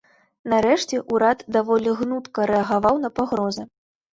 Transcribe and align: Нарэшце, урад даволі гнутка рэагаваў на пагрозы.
Нарэшце, 0.53 0.99
урад 1.17 1.45
даволі 1.57 1.93
гнутка 1.99 2.49
рэагаваў 2.53 2.95
на 3.05 3.09
пагрозы. 3.21 3.63